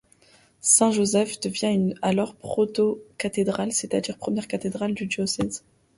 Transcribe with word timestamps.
Saint-Joseph 0.61 1.39
devient 1.41 1.93
alors 2.01 2.33
proto-cathédrale, 2.33 3.71
c'est-à-dire 3.71 4.17
première 4.17 4.47
cathédrale 4.47 4.95
du 4.95 5.05
diocèse. 5.05 5.63